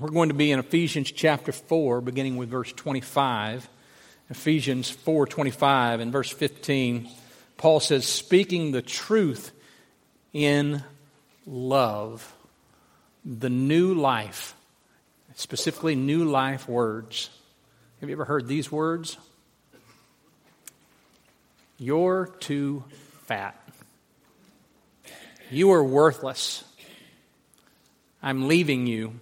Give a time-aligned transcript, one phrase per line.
[0.00, 3.68] we're going to be in Ephesians chapter 4, beginning with verse 25.
[4.30, 7.06] Ephesians 4 25 and verse 15.
[7.58, 9.52] Paul says, speaking the truth
[10.32, 10.82] in
[11.46, 12.34] love,
[13.26, 14.54] the new life,
[15.34, 17.28] specifically new life words.
[18.00, 19.18] Have you ever heard these words?
[21.76, 22.84] You're too
[23.26, 23.54] fat.
[25.50, 26.64] You are worthless.
[28.22, 29.20] I'm leaving you.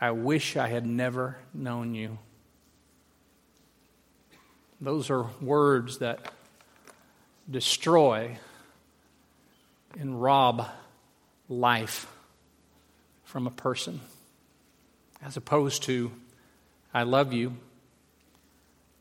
[0.00, 2.18] I wish I had never known you.
[4.80, 6.32] Those are words that
[7.50, 8.36] destroy
[9.98, 10.68] and rob
[11.48, 12.06] life
[13.24, 14.00] from a person,
[15.24, 16.12] as opposed to,
[16.92, 17.56] I love you.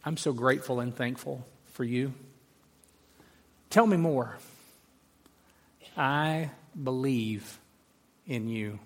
[0.06, 2.14] I'm so grateful and thankful for you.
[3.70, 4.38] Tell me more.
[5.98, 6.52] I
[6.82, 7.60] believe
[8.28, 8.80] in you.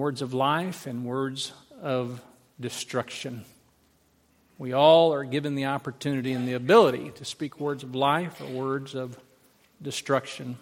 [0.00, 1.52] Words of life and words
[1.82, 2.22] of
[2.58, 3.44] destruction.
[4.56, 8.46] We all are given the opportunity and the ability to speak words of life or
[8.46, 9.14] words of
[9.82, 10.56] destruction.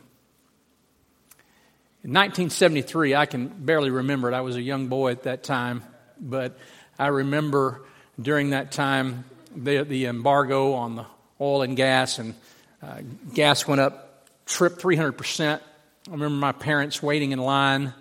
[2.03, 4.35] In 1973, I can barely remember it.
[4.35, 5.85] I was a young boy at that time,
[6.21, 6.59] but
[6.99, 7.83] I remember
[8.21, 9.23] during that time
[9.55, 11.07] the, the embargo on the
[11.41, 12.35] oil and gas, and
[12.83, 13.03] uh,
[13.35, 15.61] gas went up, tripped 300%.
[15.61, 17.95] I remember my parents waiting in line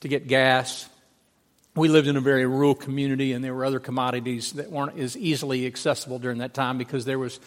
[0.00, 0.88] to get gas.
[1.74, 5.16] We lived in a very rural community, and there were other commodities that weren't as
[5.16, 7.38] easily accessible during that time because there was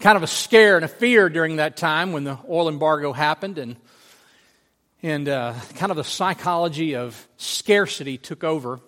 [0.00, 3.58] kind of a scare and a fear during that time when the oil embargo happened,
[3.58, 3.76] and
[5.02, 8.80] and uh, kind of the psychology of scarcity took over.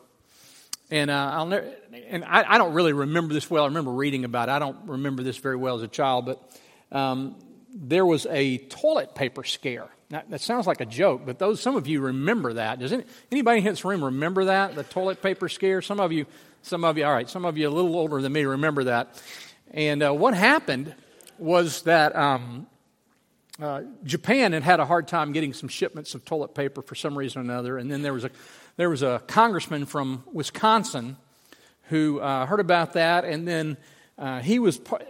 [0.90, 1.70] And uh, never,
[2.08, 3.64] and I, I, don't really remember this well.
[3.64, 4.52] I remember reading about it.
[4.52, 6.58] I don't remember this very well as a child, but
[6.90, 7.36] um,
[7.74, 9.88] there was a toilet paper scare.
[10.10, 12.78] Now, that sounds like a joke, but those some of you remember that.
[12.78, 15.82] Does any, anybody in this room remember that the toilet paper scare?
[15.82, 16.24] Some of you,
[16.62, 17.28] some of you, all right.
[17.28, 19.22] Some of you a little older than me remember that.
[19.70, 20.94] And uh, what happened
[21.38, 22.66] was that um,
[23.60, 27.16] uh, Japan had had a hard time getting some shipments of toilet paper for some
[27.16, 28.30] reason or another, and then there was a
[28.76, 31.16] there was a congressman from Wisconsin
[31.88, 33.76] who uh, heard about that, and then
[34.18, 35.04] uh, he was part,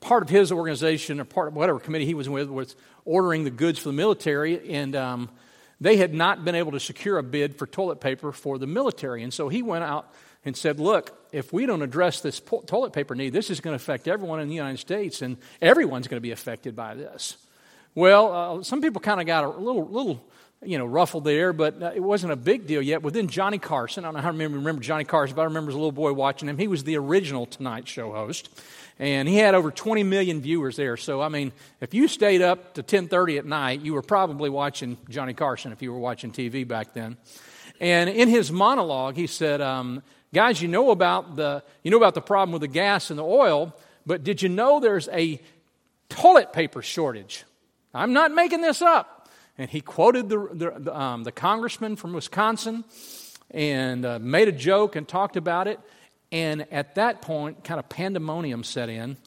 [0.00, 2.76] part, of his organization or part of whatever committee he was with was
[3.06, 5.30] ordering the goods for the military, and um,
[5.80, 9.22] they had not been able to secure a bid for toilet paper for the military,
[9.22, 10.12] and so he went out
[10.44, 13.72] and said, "Look, if we don't address this po- toilet paper need, this is going
[13.72, 17.38] to affect everyone in the United States, and everyone's going to be affected by this."
[17.94, 20.22] Well, uh, some people kind of got a little little
[20.64, 23.02] you know, ruffled there, but uh, it wasn't a big deal yet.
[23.02, 25.46] But then Johnny Carson, I don't know how to remember, remember Johnny Carson, but I
[25.46, 26.58] remember as a little boy watching him.
[26.58, 28.48] He was the original Tonight Show host,
[28.98, 30.96] and he had over 20 million viewers there.
[30.96, 34.96] So, I mean, if you stayed up to 10:30 at night, you were probably watching
[35.08, 37.16] Johnny Carson if you were watching TV back then.
[37.80, 40.02] And in his monologue, he said, um,
[40.32, 43.24] "Guys, you know about the you know about the problem with the gas and the
[43.24, 43.74] oil,
[44.06, 45.40] but did you know there's a
[46.08, 47.44] toilet paper shortage?
[47.92, 49.21] I'm not making this up."
[49.58, 52.84] And he quoted the, the, um, the congressman from Wisconsin
[53.50, 55.78] and uh, made a joke and talked about it.
[56.30, 59.18] And at that point, kind of pandemonium set in.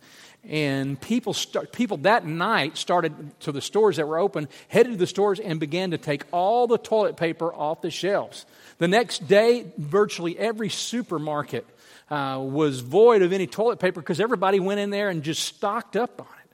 [0.47, 4.97] And people, start, people that night started to the stores that were open, headed to
[4.97, 8.45] the stores, and began to take all the toilet paper off the shelves.
[8.77, 11.65] The next day, virtually every supermarket
[12.09, 15.95] uh, was void of any toilet paper because everybody went in there and just stocked
[15.95, 16.44] up on it.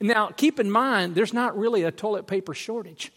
[0.00, 3.12] Now, keep in mind, there's not really a toilet paper shortage,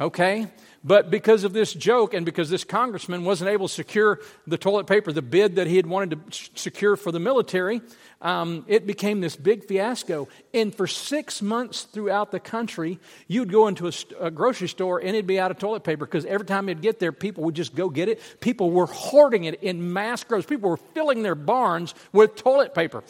[0.00, 0.48] okay?
[0.86, 4.86] But because of this joke and because this congressman wasn't able to secure the toilet
[4.86, 7.80] paper, the bid that he had wanted to secure for the military,
[8.22, 10.28] um, it became this big fiasco.
[10.54, 15.08] And for six months throughout the country, you'd go into a, a grocery store and
[15.08, 17.74] it'd be out of toilet paper because every time you'd get there, people would just
[17.74, 18.20] go get it.
[18.40, 20.46] People were hoarding it in mass groves.
[20.46, 23.02] People were filling their barns with toilet paper.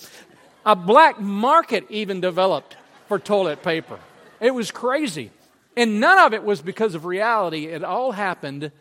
[0.64, 2.76] A black market even developed
[3.08, 3.98] for toilet paper.
[4.40, 5.30] It was crazy.
[5.76, 7.66] And none of it was because of reality.
[7.66, 8.72] It all happened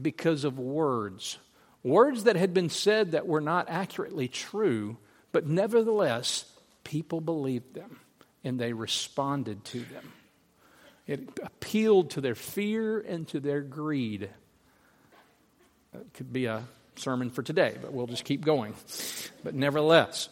[0.00, 1.38] because of words.
[1.84, 4.96] Words that had been said that were not accurately true,
[5.30, 6.44] but nevertheless,
[6.84, 7.98] people believed them
[8.44, 10.12] and they responded to them.
[11.06, 14.30] It appealed to their fear and to their greed.
[15.94, 16.62] It could be a
[16.96, 18.74] sermon for today, but we'll just keep going.
[19.42, 20.28] But nevertheless,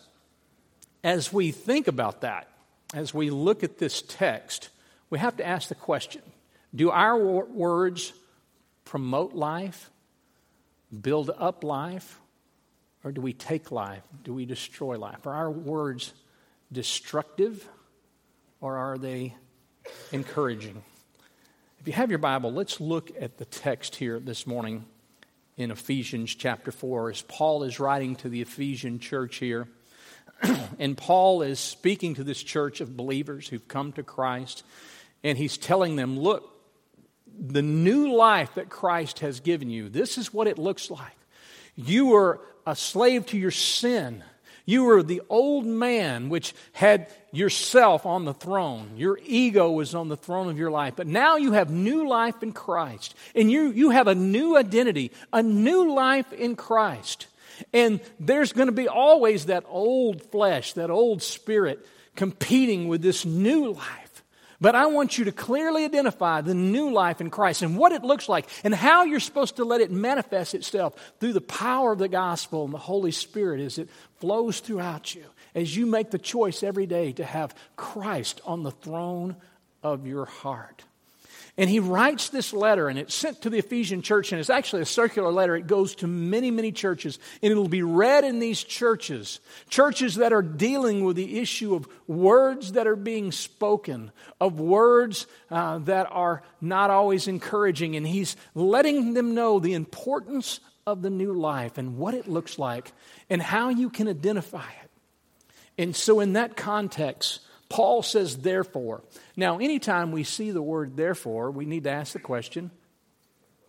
[1.02, 2.48] as we think about that,
[2.94, 4.70] as we look at this text,
[5.08, 6.22] we have to ask the question
[6.74, 8.12] do our words
[8.84, 9.90] promote life,
[11.00, 12.20] build up life,
[13.04, 14.02] or do we take life?
[14.24, 15.26] Do we destroy life?
[15.26, 16.12] Are our words
[16.72, 17.66] destructive
[18.60, 19.34] or are they
[20.12, 20.82] encouraging?
[21.80, 24.84] If you have your Bible, let's look at the text here this morning
[25.56, 29.66] in Ephesians chapter 4 as Paul is writing to the Ephesian church here.
[30.78, 34.64] and Paul is speaking to this church of believers who've come to Christ,
[35.22, 36.50] and he's telling them, Look,
[37.38, 41.16] the new life that Christ has given you, this is what it looks like.
[41.76, 44.22] You were a slave to your sin.
[44.66, 48.92] You were the old man which had yourself on the throne.
[48.96, 50.94] Your ego was on the throne of your life.
[50.96, 53.14] But now you have new life in Christ.
[53.34, 57.26] And you, you have a new identity, a new life in Christ.
[57.72, 61.86] And there's going to be always that old flesh, that old spirit
[62.16, 64.10] competing with this new life.
[64.60, 68.04] But I want you to clearly identify the new life in Christ and what it
[68.04, 71.98] looks like and how you're supposed to let it manifest itself through the power of
[71.98, 75.24] the gospel and the Holy Spirit as it flows throughout you,
[75.54, 79.36] as you make the choice every day to have Christ on the throne
[79.82, 80.84] of your heart.
[81.60, 84.80] And he writes this letter, and it's sent to the Ephesian church, and it's actually
[84.80, 85.54] a circular letter.
[85.54, 89.40] It goes to many, many churches, and it'll be read in these churches.
[89.68, 94.10] Churches that are dealing with the issue of words that are being spoken,
[94.40, 97.94] of words uh, that are not always encouraging.
[97.94, 102.58] And he's letting them know the importance of the new life and what it looks
[102.58, 102.90] like
[103.28, 104.90] and how you can identify it.
[105.76, 107.40] And so, in that context,
[107.70, 109.02] Paul says, therefore.
[109.36, 112.70] Now, anytime we see the word therefore, we need to ask the question,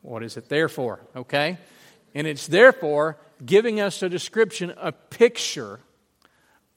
[0.01, 1.00] what is it there for?
[1.15, 1.57] Okay?
[2.13, 5.80] And it's therefore giving us a description, a picture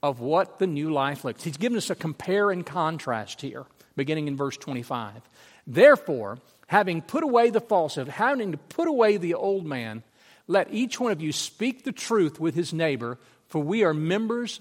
[0.03, 1.43] of what the new life looks.
[1.43, 3.65] He's given us a compare and contrast here,
[3.97, 5.23] beginning in verse 25.
[5.67, 10.03] Therefore, having put away the falsehood, having to put away the old man,
[10.47, 13.19] let each one of you speak the truth with his neighbor,
[13.49, 14.61] for we are members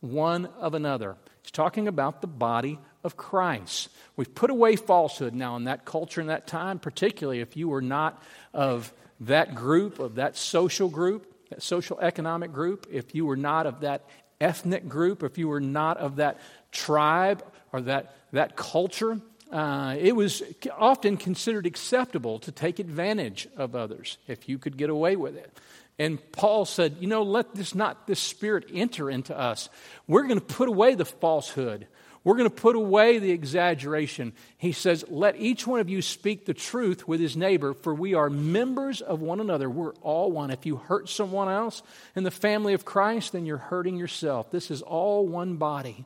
[0.00, 1.16] one of another.
[1.42, 3.88] He's talking about the body of Christ.
[4.16, 7.82] We've put away falsehood now in that culture in that time, particularly if you were
[7.82, 8.22] not
[8.54, 13.66] of that group, of that social group, that social economic group, if you were not
[13.66, 14.04] of that
[14.40, 16.40] ethnic group, if you were not of that
[16.70, 19.20] tribe or that, that culture,
[19.52, 20.42] uh, it was
[20.78, 25.58] often considered acceptable to take advantage of others if you could get away with it.
[25.98, 29.68] And Paul said, You know, let this not this spirit enter into us.
[30.06, 31.86] We're going to put away the falsehood.
[32.24, 34.32] We're going to put away the exaggeration.
[34.56, 38.14] He says, Let each one of you speak the truth with his neighbor, for we
[38.14, 39.68] are members of one another.
[39.68, 40.50] We're all one.
[40.50, 41.82] If you hurt someone else
[42.14, 44.50] in the family of Christ, then you're hurting yourself.
[44.50, 46.04] This is all one body.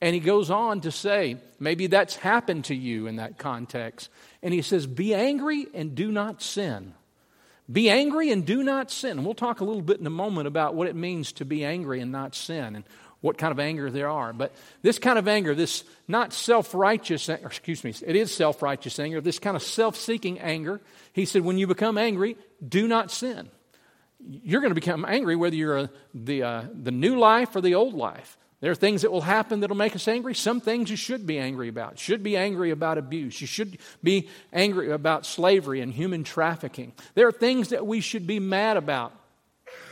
[0.00, 4.10] And he goes on to say, maybe that's happened to you in that context.
[4.42, 6.92] And he says, Be angry and do not sin.
[7.70, 9.24] Be angry and do not sin.
[9.24, 12.00] We'll talk a little bit in a moment about what it means to be angry
[12.00, 12.84] and not sin and
[13.22, 14.34] what kind of anger there are.
[14.34, 14.52] But
[14.82, 19.22] this kind of anger, this not self righteous, excuse me, it is self righteous anger,
[19.22, 20.80] this kind of self seeking anger,
[21.14, 23.48] he said, when you become angry, do not sin.
[24.20, 27.76] You're going to become angry whether you're a, the, uh, the new life or the
[27.76, 28.36] old life.
[28.64, 30.34] There are things that will happen that will make us angry.
[30.34, 31.90] Some things you should be angry about.
[31.90, 33.38] You should be angry about abuse.
[33.42, 36.94] You should be angry about slavery and human trafficking.
[37.14, 39.12] There are things that we should be mad about.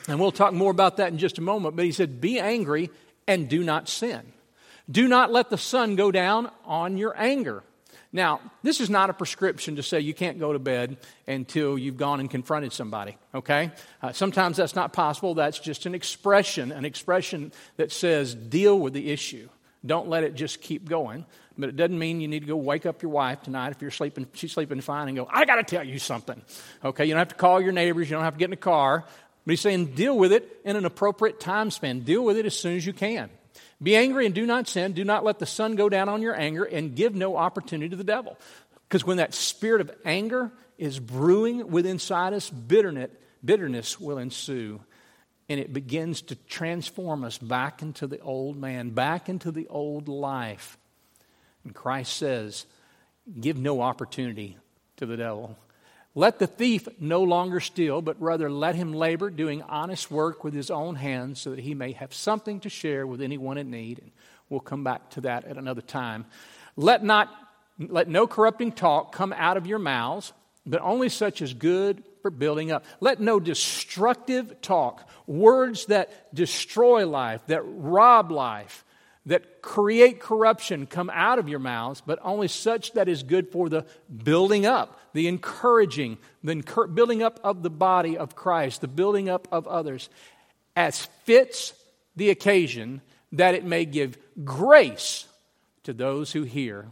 [0.08, 1.76] And we'll talk more about that in just a moment.
[1.76, 2.88] But he said, Be angry
[3.28, 4.22] and do not sin.
[4.90, 7.64] Do not let the sun go down on your anger.
[8.12, 11.96] Now, this is not a prescription to say you can't go to bed until you've
[11.96, 13.70] gone and confronted somebody, okay?
[14.03, 15.34] Uh, sometimes that's not possible.
[15.34, 19.48] That's just an expression, an expression that says deal with the issue.
[19.84, 21.25] Don't let it just keep going.
[21.56, 23.91] But it doesn't mean you need to go wake up your wife tonight if you're
[23.91, 26.41] sleeping, she's sleeping fine and go, I got to tell you something.
[26.84, 28.56] Okay, you don't have to call your neighbors, you don't have to get in a
[28.56, 29.05] car.
[29.44, 32.01] But he's saying deal with it in an appropriate time span.
[32.01, 33.29] Deal with it as soon as you can.
[33.82, 34.93] Be angry and do not sin.
[34.93, 37.96] Do not let the sun go down on your anger and give no opportunity to
[37.96, 38.39] the devil.
[38.89, 43.10] Because when that spirit of anger is brewing within inside us, bitterness,
[43.44, 44.81] bitterness will ensue.
[45.48, 50.08] And it begins to transform us back into the old man, back into the old
[50.08, 50.79] life.
[51.65, 52.67] And Christ says,
[53.41, 54.56] give no opportunity
[54.96, 55.58] to the devil.
[56.14, 60.52] Let the thief no longer steal, but rather let him labor, doing honest work with
[60.52, 63.98] his own hands, so that he may have something to share with anyone in need.
[63.98, 64.10] And
[64.50, 66.26] we'll come back to that at another time.
[66.76, 67.31] Let not
[67.78, 70.32] let no corrupting talk come out of your mouths,
[70.66, 72.84] but only such as good for building up.
[73.00, 78.84] Let no destructive talk, words that destroy life, that rob life,
[79.26, 83.69] that create corruption come out of your mouths, but only such that is good for
[83.69, 83.86] the
[84.24, 86.56] building up, the encouraging, the
[86.93, 90.08] building up of the body of Christ, the building up of others,
[90.74, 91.72] as fits
[92.17, 93.00] the occasion,
[93.32, 95.26] that it may give grace
[95.84, 96.88] to those who hear.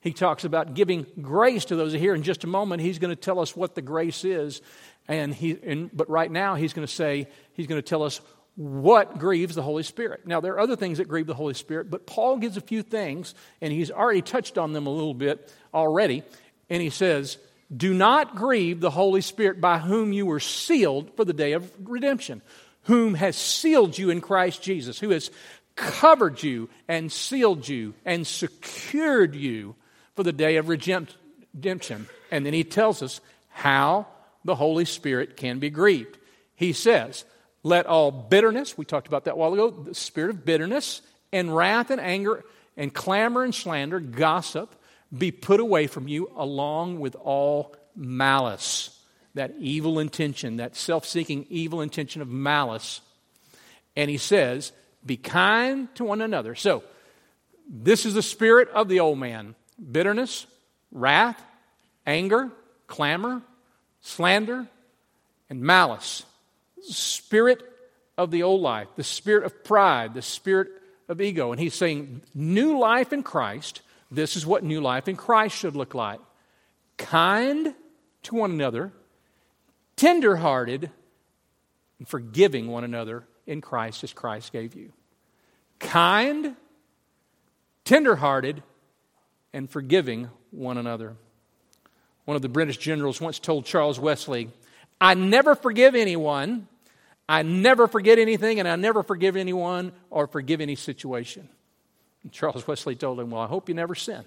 [0.00, 2.14] He talks about giving grace to those who hear.
[2.14, 4.62] In just a moment, he's going to tell us what the grace is.
[5.06, 8.20] And he, and, but right now, he's going to say, he's going to tell us
[8.58, 10.26] what grieves the Holy Spirit.
[10.26, 12.82] Now, there are other things that grieve the Holy Spirit, but Paul gives a few
[12.82, 16.24] things, and he's already touched on them a little bit already.
[16.68, 17.38] And he says,
[17.74, 21.70] Do not grieve the Holy Spirit by whom you were sealed for the day of
[21.84, 22.42] redemption,
[22.82, 25.30] whom has sealed you in Christ Jesus, who has
[25.76, 29.76] covered you and sealed you and secured you
[30.16, 32.08] for the day of redemption.
[32.32, 34.08] And then he tells us how
[34.44, 36.18] the Holy Spirit can be grieved.
[36.56, 37.24] He says,
[37.68, 41.02] Let all bitterness, we talked about that a while ago, the spirit of bitterness
[41.34, 42.42] and wrath and anger
[42.78, 44.74] and clamor and slander, gossip,
[45.16, 48.98] be put away from you along with all malice.
[49.34, 53.02] That evil intention, that self seeking evil intention of malice.
[53.94, 54.72] And he says,
[55.04, 56.54] Be kind to one another.
[56.54, 56.82] So,
[57.68, 59.54] this is the spirit of the old man
[59.92, 60.46] bitterness,
[60.90, 61.38] wrath,
[62.06, 62.50] anger,
[62.86, 63.42] clamor,
[64.00, 64.66] slander,
[65.50, 66.24] and malice.
[66.82, 67.62] Spirit
[68.16, 70.68] of the old life, the spirit of pride, the spirit
[71.08, 71.52] of ego.
[71.52, 75.76] And he's saying, new life in Christ, this is what new life in Christ should
[75.76, 76.20] look like
[76.98, 77.74] kind
[78.24, 78.92] to one another,
[79.96, 80.90] tenderhearted,
[81.98, 84.92] and forgiving one another in Christ as Christ gave you.
[85.78, 86.56] Kind,
[87.84, 88.62] tenderhearted,
[89.52, 91.16] and forgiving one another.
[92.24, 94.50] One of the British generals once told Charles Wesley,
[95.00, 96.66] I never forgive anyone,
[97.28, 101.48] I never forget anything, and I never forgive anyone or forgive any situation.
[102.22, 104.24] And Charles Wesley told him, Well, I hope you never sin.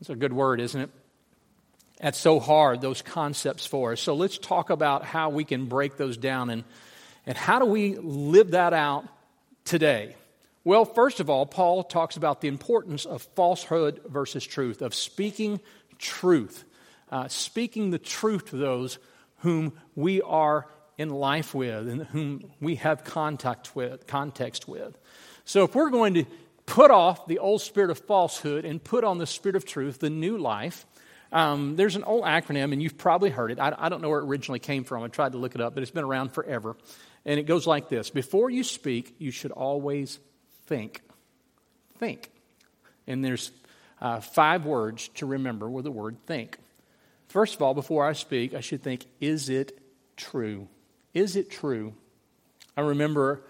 [0.00, 0.90] That's a good word, isn't it?
[2.00, 4.00] That's so hard, those concepts for us.
[4.00, 6.64] So let's talk about how we can break those down and,
[7.26, 9.06] and how do we live that out
[9.64, 10.16] today.
[10.64, 15.60] Well, first of all, Paul talks about the importance of falsehood versus truth, of speaking
[15.98, 16.64] truth,
[17.10, 18.98] uh, speaking the truth to those
[19.44, 24.96] whom we are in life with and whom we have contact with, context with.
[25.44, 26.24] So if we're going to
[26.64, 30.08] put off the old spirit of falsehood and put on the spirit of truth, the
[30.08, 30.86] new life,
[31.30, 33.60] um, there's an old acronym, and you've probably heard it.
[33.60, 35.02] I, I don't know where it originally came from.
[35.02, 36.74] I tried to look it up, but it's been around forever.
[37.26, 40.20] And it goes like this Before you speak, you should always
[40.66, 41.02] think.
[41.98, 42.30] Think.
[43.06, 43.50] And there's
[44.00, 46.56] uh, five words to remember with the word think.
[47.34, 49.76] First of all, before I speak, I should think, is it
[50.16, 50.68] true?
[51.14, 51.92] Is it true?
[52.76, 53.42] I remember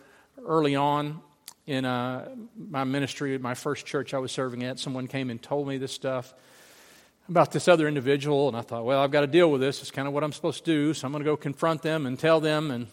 [0.43, 1.21] early on
[1.67, 5.41] in uh, my ministry at my first church I was serving at, someone came and
[5.41, 6.33] told me this stuff
[7.29, 9.83] about this other individual, and I thought, well, I've got to deal with this.
[9.83, 12.07] It's kind of what I'm supposed to do, so I'm going to go confront them
[12.07, 12.71] and tell them.
[12.71, 12.87] And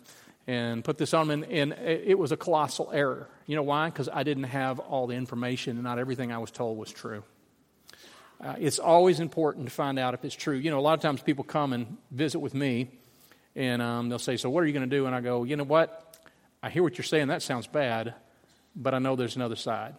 [0.48, 1.46] and put this on them.
[1.50, 3.30] And, it was a colossal error.
[3.46, 3.86] You know why?
[3.90, 7.24] Because I didn't have all the information, and not everything I was told was true.
[8.44, 10.56] Uh, it's always important to find out if it's true.
[10.56, 12.90] You know, a lot of times people come and visit with me,
[13.56, 15.06] and um, they'll say, So, what are you going to do?
[15.06, 16.18] And I go, You know what?
[16.64, 17.28] I hear what you're saying.
[17.28, 18.16] That sounds bad,
[18.76, 19.96] but I know there's another side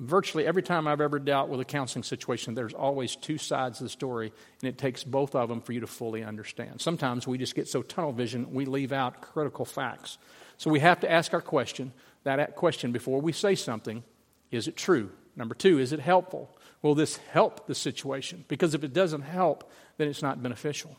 [0.00, 3.84] virtually every time I've ever dealt with a counseling situation, there's always two sides of
[3.84, 6.80] the story, and it takes both of them for you to fully understand.
[6.80, 10.18] Sometimes we just get so tunnel vision, we leave out critical facts.
[10.56, 11.92] So we have to ask our question,
[12.24, 14.02] that question before we say something
[14.50, 15.10] is it true?
[15.36, 16.56] Number two, is it helpful?
[16.82, 18.44] Will this help the situation?
[18.48, 20.96] Because if it doesn't help, then it's not beneficial.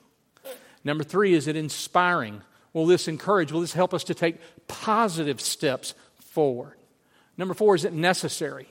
[0.83, 2.41] Number three, is it inspiring?
[2.73, 3.51] Will this encourage?
[3.51, 6.77] Will this help us to take positive steps forward?
[7.37, 8.67] Number four, is it necessary?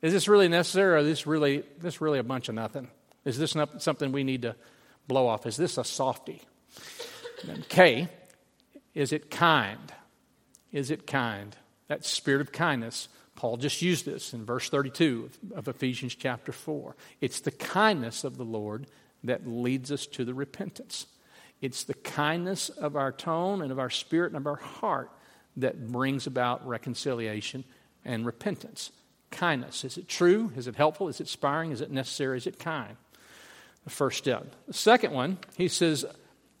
[0.00, 2.88] Is this really necessary or is this really, this really a bunch of nothing?
[3.24, 4.56] Is this not something we need to
[5.06, 5.46] blow off?
[5.46, 6.42] Is this a softy?
[7.68, 8.08] K,
[8.94, 9.92] is it kind?
[10.72, 11.56] Is it kind?
[11.88, 13.08] That spirit of kindness.
[13.42, 16.94] Paul just used this in verse 32 of Ephesians chapter 4.
[17.20, 18.86] It's the kindness of the Lord
[19.24, 21.06] that leads us to the repentance.
[21.60, 25.10] It's the kindness of our tone and of our spirit and of our heart
[25.56, 27.64] that brings about reconciliation
[28.04, 28.92] and repentance
[29.32, 29.84] kindness.
[29.84, 30.52] Is it true?
[30.54, 31.08] Is it helpful?
[31.08, 31.72] Is it inspiring?
[31.72, 32.38] Is it necessary?
[32.38, 32.96] Is it kind?
[33.82, 34.54] The first step.
[34.68, 36.04] The second one, he says,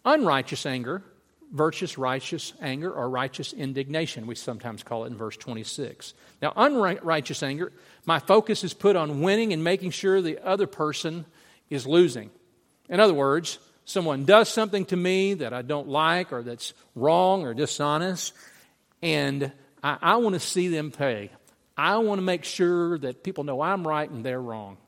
[0.04, 1.04] unrighteous anger,
[1.52, 4.26] virtuous, righteous anger, or righteous indignation.
[4.26, 6.14] We sometimes call it in verse 26.
[6.40, 7.72] Now, unrighteous anger,
[8.06, 11.26] my focus is put on winning and making sure the other person
[11.68, 12.30] is losing.
[12.88, 17.44] In other words, someone does something to me that I don't like or that's wrong
[17.44, 18.32] or dishonest,
[19.02, 21.30] and I, I want to see them pay.
[21.76, 24.78] I want to make sure that people know I'm right and they're wrong.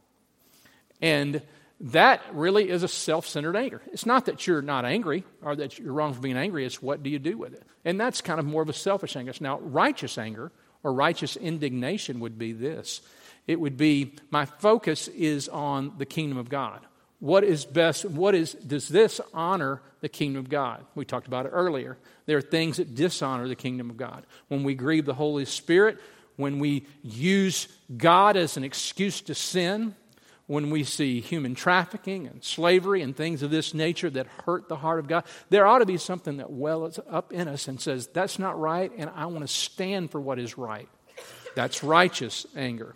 [1.01, 1.43] And
[1.81, 3.83] that really is a self centered anger.
[3.93, 7.03] It's not that you're not angry or that you're wrong for being angry, it's what
[7.03, 7.63] do you do with it?
[7.85, 9.33] And that's kind of more of a selfish anger.
[9.41, 10.53] Now, righteous anger
[10.83, 13.01] or righteous indignation would be this
[13.47, 16.81] It would be my focus is on the kingdom of God.
[17.21, 18.05] What is best?
[18.05, 20.85] What is, does this honor the kingdom of God?
[20.95, 21.97] We talked about it earlier.
[22.27, 24.27] There are things that dishonor the kingdom of God.
[24.49, 25.99] When we grieve the Holy Spirit,
[26.37, 29.95] when we use God as an excuse to sin,
[30.47, 34.77] when we see human trafficking and slavery and things of this nature that hurt the
[34.77, 38.09] heart of God, there ought to be something that wells up in us and says,
[38.09, 40.89] That's not right, and I want to stand for what is right.
[41.55, 42.95] That's righteous anger.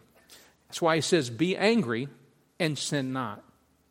[0.68, 2.08] That's why he says, Be angry
[2.60, 3.42] and sin not.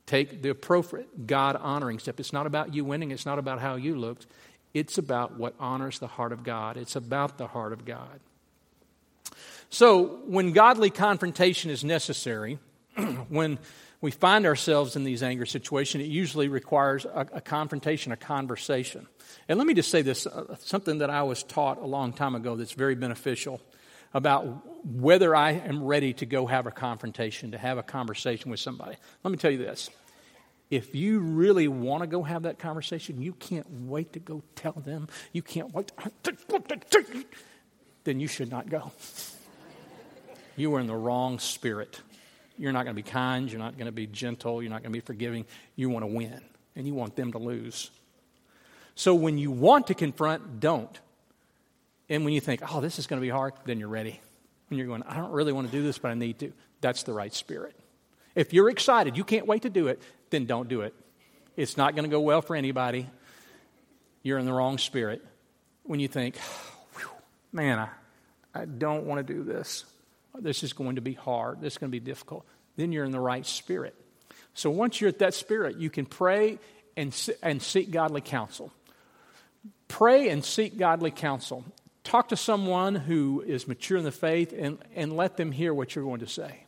[0.06, 2.20] Take the appropriate God honoring step.
[2.20, 4.28] It's not about you winning, it's not about how you looked.
[4.74, 6.78] It's about what honors the heart of God.
[6.78, 8.20] It's about the heart of God.
[9.70, 12.60] So, when godly confrontation is necessary,
[13.30, 13.60] when
[14.01, 19.08] we find ourselves in these anger situations, it usually requires a, a, confrontation, a conversation.
[19.48, 22.36] And let me just say this uh, something that I was taught a long time
[22.36, 23.62] ago that's very beneficial
[24.13, 24.46] about
[24.86, 28.96] whether I am ready to go have a confrontation, to have a conversation with somebody.
[29.24, 29.89] Let me tell you this.
[30.70, 34.74] If you really want to go have that conversation, you can't wait to go tell
[34.74, 35.92] them, you can't wait,
[36.24, 37.25] to,
[38.04, 38.92] then you should not go.
[40.58, 42.01] You are in the wrong spirit.
[42.58, 43.52] You're not going to be kind.
[43.52, 44.62] You're not going to be gentle.
[44.62, 45.46] You're not going to be forgiving.
[45.76, 46.42] You want to win,
[46.76, 47.92] and you want them to lose.
[48.96, 51.00] So when you want to confront, don't.
[52.10, 54.20] And when you think, oh, this is going to be hard, then you're ready.
[54.70, 57.04] When you're going, I don't really want to do this, but I need to, that's
[57.04, 57.76] the right spirit.
[58.34, 60.94] If you're excited, you can't wait to do it, then don't do it.
[61.56, 63.08] It's not going to go well for anybody.
[64.24, 65.24] You're in the wrong spirit.
[65.84, 66.38] When you think,
[67.52, 67.90] man, I,
[68.54, 69.86] I don't want to do this
[70.41, 73.12] this is going to be hard, this is going to be difficult, then you're in
[73.12, 73.96] the right spirit.
[74.53, 76.60] So once you're at that spirit, you can pray
[76.96, 78.72] and, and seek godly counsel.
[79.88, 81.63] Pray and seek godly counsel.
[82.03, 85.96] Talk to someone who is mature in the faith and, and let them hear what
[85.96, 86.63] you're going to say.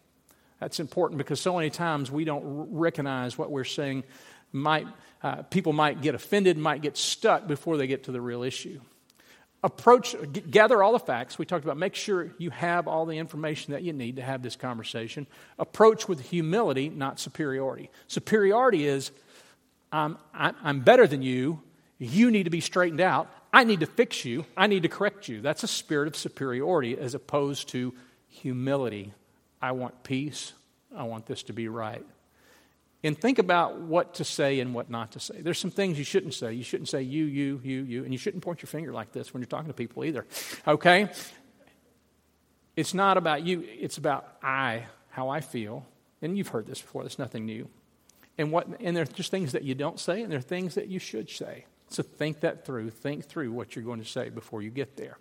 [0.59, 4.03] That's important because so many times we don't recognize what we're saying.
[4.51, 4.88] Might,
[5.23, 8.82] uh, people might get offended, might get stuck before they get to the real issue
[9.63, 10.15] approach,
[10.50, 11.38] gather all the facts.
[11.38, 14.41] We talked about make sure you have all the information that you need to have
[14.41, 15.28] this conversation.
[15.58, 17.89] Approach with humility, not superiority.
[18.08, 19.12] Superiority is
[19.91, 21.62] I'm, I'm better than you.
[21.98, 23.30] You need to be straightened out.
[23.52, 24.45] I need to fix you.
[24.56, 25.41] I need to correct you.
[25.41, 27.93] That's a spirit of superiority as opposed to
[28.28, 29.13] humility.
[29.62, 30.54] I want peace.
[30.95, 32.06] I want this to be right
[33.03, 35.41] and think about what to say and what not to say.
[35.41, 36.53] There's some things you shouldn't say.
[36.53, 39.33] You shouldn't say you, you, you, you, and you shouldn't point your finger like this
[39.33, 40.25] when you're talking to people either.
[40.67, 41.09] Okay?
[42.75, 45.85] It's not about you, it's about I, how I feel.
[46.21, 47.69] And you've heard this before, that's nothing new.
[48.38, 50.75] And, what, and there are just things that you don't say, and there are things
[50.75, 51.65] that you should say.
[51.89, 52.91] So think that through.
[52.91, 55.17] Think through what you're going to say before you get there.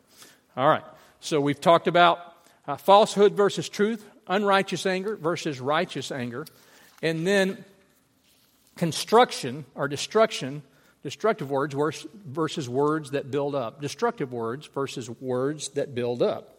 [0.56, 0.84] All right.
[1.20, 2.18] So we've talked about
[2.66, 6.46] uh, falsehood versus truth, unrighteous anger versus righteous anger.
[7.02, 7.64] And then
[8.76, 10.62] construction or destruction,
[11.02, 11.74] destructive words
[12.26, 13.80] versus words that build up.
[13.80, 16.58] Destructive words versus words that build up.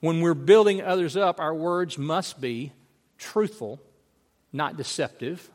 [0.00, 2.72] When we're building others up, our words must be
[3.18, 3.80] truthful,
[4.52, 5.48] not deceptive,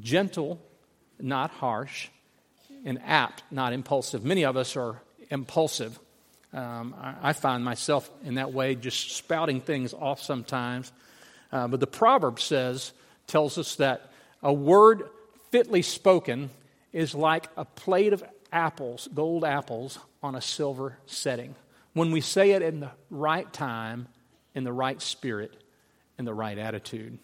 [0.00, 0.60] gentle,
[1.20, 2.08] not harsh,
[2.84, 4.24] and apt, not impulsive.
[4.24, 5.00] Many of us are
[5.30, 5.98] impulsive.
[6.52, 10.92] Um, I, I, find myself in that way, just spouting things off sometimes.
[11.50, 12.92] Uh, but the proverb says,
[13.26, 14.10] tells us that
[14.42, 15.08] a word
[15.50, 16.50] fitly spoken
[16.92, 21.54] is like a plate of apples, gold apples, on a silver setting.
[21.92, 24.08] When we say it in the right time,
[24.54, 25.52] in the right spirit,
[26.18, 27.18] in the right attitude,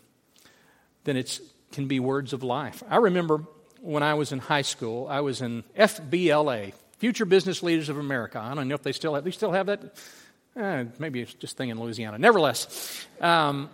[1.04, 1.40] then it
[1.72, 2.82] can be words of life.
[2.88, 3.44] I remember
[3.80, 8.38] when I was in high school, I was in FBLA, Future Business Leaders of America.
[8.38, 9.96] I don't know if they still have, they still have that.
[10.56, 12.18] Eh, maybe it's just thing in Louisiana.
[12.18, 13.70] Nevertheless, um,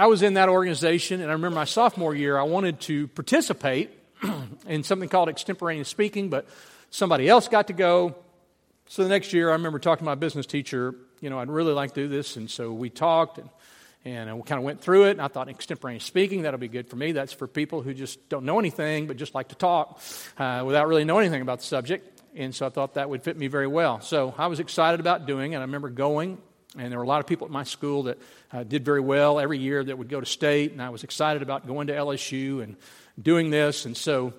[0.00, 3.90] I was in that organization, and I remember my sophomore year, I wanted to participate
[4.66, 6.46] in something called extemporaneous speaking, but
[6.88, 8.16] somebody else got to go.
[8.86, 11.74] So the next year, I remember talking to my business teacher, you know, I'd really
[11.74, 12.36] like to do this.
[12.36, 13.50] And so we talked and,
[14.06, 15.10] and we kind of went through it.
[15.10, 17.12] And I thought extemporaneous speaking, that'll be good for me.
[17.12, 20.00] That's for people who just don't know anything, but just like to talk
[20.38, 22.22] uh, without really knowing anything about the subject.
[22.34, 24.00] And so I thought that would fit me very well.
[24.00, 25.58] So I was excited about doing it.
[25.58, 26.38] I remember going
[26.78, 28.18] and there were a lot of people at my school that
[28.52, 31.42] uh, did very well every year that would go to state, and I was excited
[31.42, 32.76] about going to LSU and
[33.20, 33.86] doing this.
[33.86, 34.32] And so,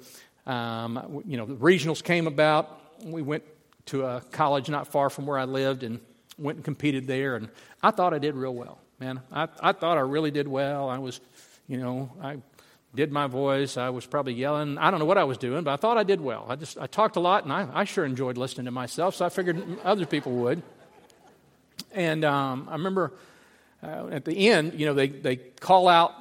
[0.45, 2.79] um, you know, the regionals came about.
[3.03, 3.43] We went
[3.87, 5.99] to a college not far from where I lived and
[6.37, 7.35] went and competed there.
[7.35, 7.49] And
[7.83, 9.21] I thought I did real well, man.
[9.31, 10.89] I, I thought I really did well.
[10.89, 11.19] I was,
[11.67, 12.37] you know, I
[12.95, 13.75] did my voice.
[13.75, 14.77] I was probably yelling.
[14.77, 16.45] I don't know what I was doing, but I thought I did well.
[16.47, 19.15] I just I talked a lot, and I, I sure enjoyed listening to myself.
[19.15, 20.63] So I figured other people would.
[21.93, 23.13] And um, I remember
[23.83, 26.13] uh, at the end, you know, they, they call out,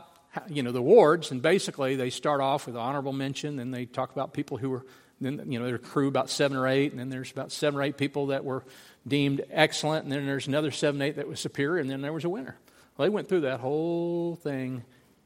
[0.49, 4.13] you know, the awards, and basically they start off with honorable mention, and they talk
[4.13, 4.87] about people who were,
[5.21, 7.83] then, you know, their crew about seven or eight, and then there's about seven or
[7.83, 8.65] eight people that were
[9.07, 12.25] deemed excellent, and then there's another seven, eight that was superior, and then there was
[12.25, 12.57] a winner.
[12.97, 14.85] Well, they went through that whole thing,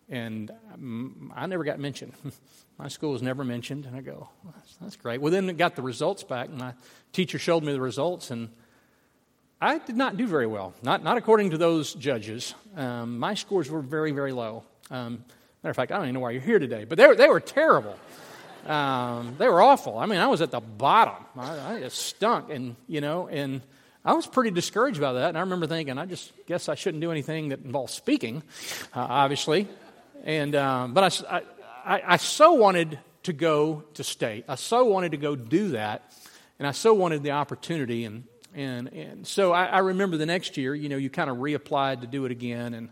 [0.09, 0.51] and
[1.35, 2.13] I never got mentioned.
[2.79, 5.21] my school was never mentioned, and I go, well, that's, that's great.
[5.21, 6.75] Well, then it got the results back, and my
[7.13, 8.49] teacher showed me the results, and
[9.65, 12.55] I did not do very well, not, not according to those judges.
[12.77, 14.63] Um, my scores were very, very low.
[14.91, 15.25] Um,
[15.63, 17.29] matter of fact, I don't even know why you're here today, but they were, they
[17.29, 17.99] were terrible.
[18.67, 19.97] Um, they were awful.
[19.97, 21.25] I mean, I was at the bottom.
[21.39, 23.63] I, I just stunk, and you know, and
[24.05, 25.31] I was pretty discouraged about that.
[25.31, 28.43] And I remember thinking, I just guess I shouldn't do anything that involves speaking,
[28.95, 29.67] uh, obviously.
[30.25, 31.43] And um, but I,
[31.87, 34.45] I, I so wanted to go to state.
[34.47, 36.13] I so wanted to go do that,
[36.59, 38.05] and I so wanted the opportunity.
[38.05, 41.39] And and, and so I, I remember the next year, you know, you kind of
[41.39, 42.75] reapplied to do it again.
[42.75, 42.89] And,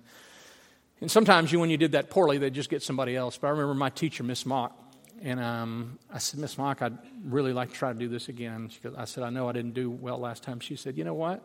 [1.01, 3.38] and sometimes you, when you did that poorly, they'd just get somebody else.
[3.38, 4.77] But I remember my teacher, Miss Mock,
[5.22, 8.68] and um, I said, Miss Mock, I'd really like to try to do this again.
[8.70, 10.59] She goes, I said, I know I didn't do well last time.
[10.59, 11.42] She said, You know what?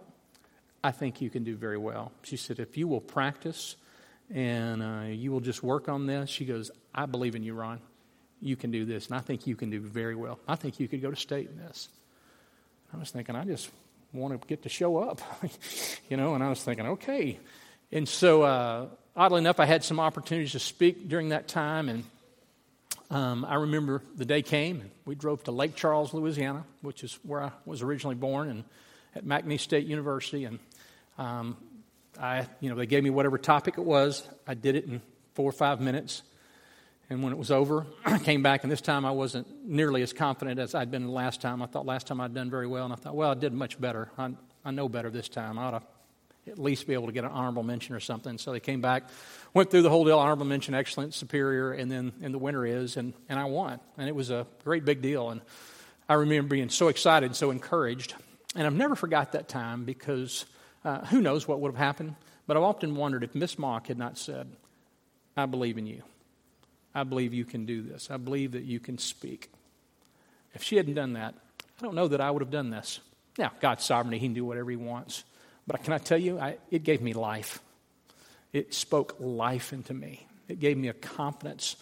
[0.84, 2.12] I think you can do very well.
[2.24, 3.76] She said, If you will practice
[4.34, 7.80] and uh, you will just work on this, she goes, I believe in you, Ron.
[8.42, 10.40] You can do this, and I think you can do very well.
[10.48, 11.90] I think you could go to state in this.
[12.94, 13.70] I was thinking, I just
[14.14, 15.22] want to get to show up,
[16.10, 17.40] you know, and I was thinking, okay.
[17.92, 22.04] And so, uh, oddly enough, I had some opportunities to speak during that time, and
[23.10, 27.18] um, I remember the day came, and we drove to Lake Charles, Louisiana, which is
[27.24, 28.64] where I was originally born, and
[29.16, 30.60] at McNeese State University, and
[31.18, 31.58] um,
[32.20, 34.28] I, you know, they gave me whatever topic it was.
[34.46, 35.02] I did it in
[35.34, 36.24] four or five minutes.
[37.10, 40.14] And when it was over, I came back, and this time I wasn't nearly as
[40.14, 41.62] confident as I'd been the last time.
[41.62, 43.80] I thought last time I'd done very well, and I thought, well, I did much
[43.80, 44.10] better.
[44.18, 44.32] I,
[44.66, 45.58] I know better this time.
[45.58, 45.82] I ought to
[46.52, 48.38] at least be able to get an honorable mention or something.
[48.38, 49.10] So they came back,
[49.54, 52.98] went through the whole deal honorable mention, excellent, superior, and then and the winner is,
[52.98, 53.80] and, and I won.
[53.98, 55.30] And it was a great big deal.
[55.30, 55.42] And
[56.08, 58.16] I remember being so excited, so encouraged.
[58.56, 60.46] And I've never forgot that time because
[60.86, 62.16] uh, who knows what would have happened.
[62.46, 64.48] But I've often wondered if Miss Mock had not said,
[65.36, 66.04] I believe in you.
[66.98, 68.10] I believe you can do this.
[68.10, 69.52] I believe that you can speak.
[70.56, 71.36] If she hadn't done that,
[71.80, 73.00] I don't know that I would have done this.
[73.38, 75.24] Now, God's sovereignty, He can do whatever He wants.
[75.68, 77.60] But can I tell you, I, it gave me life.
[78.52, 80.26] It spoke life into me.
[80.48, 81.76] It gave me a confidence.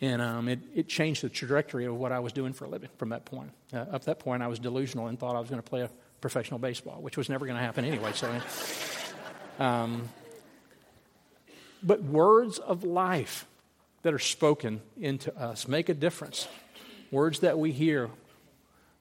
[0.00, 2.90] And um, it, it changed the trajectory of what I was doing for a living
[2.98, 3.52] from that point.
[3.72, 5.90] Uh, up that point, I was delusional and thought I was going to play a
[6.20, 8.10] professional baseball, which was never going to happen anyway.
[8.14, 8.34] So,
[9.60, 10.08] um,
[11.84, 13.46] but words of life
[14.06, 16.46] that are spoken into us make a difference.
[17.10, 18.08] Words that we hear,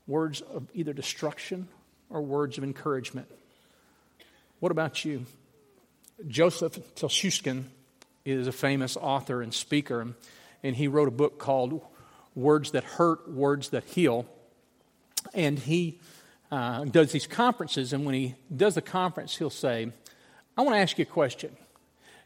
[0.08, 1.68] words of either destruction
[2.10, 3.28] or words of encouragement.
[4.62, 5.28] What about you?
[6.28, 7.66] Joseph Telushkin
[8.26, 10.16] is a famous author and speaker,
[10.64, 11.86] and he wrote a book called
[12.34, 14.26] Words That Hurt, Words That Heal.
[15.36, 16.00] And he
[16.50, 19.92] uh, does these conferences, and when he does the conference, he'll say,
[20.58, 21.56] I want to ask you a question.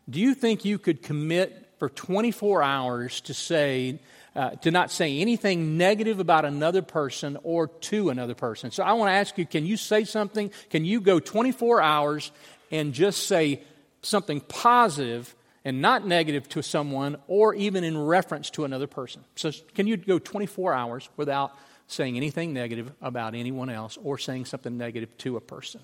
[0.10, 4.00] Do you think you could commit for 24 hours to say,
[4.36, 8.70] uh, to not say anything negative about another person or to another person.
[8.72, 10.52] So I want to ask you can you say something?
[10.70, 12.32] Can you go 24 hours
[12.70, 13.62] and just say
[14.02, 15.34] something positive
[15.66, 19.24] and not negative to someone or even in reference to another person?
[19.36, 21.54] So can you go 24 hours without
[21.88, 25.82] saying anything negative about anyone else or saying something negative to a person?